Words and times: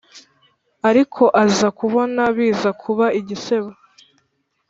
ariko 0.89 1.23
aza 1.43 1.67
kubona 1.79 2.21
biza 2.35 2.69
kuba 2.81 3.05
igisebo 3.19 3.69